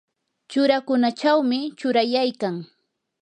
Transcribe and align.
churakunachawmi 0.49 1.59
churayaykan. 1.79 2.55